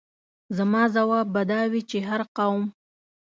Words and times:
زما 0.57 0.83
ځواب 0.95 1.27
به 1.33 1.41
دا 1.51 1.61
وي 1.71 1.81
چې 1.89 1.97
هر 2.09 2.21
قوم. 2.37 2.63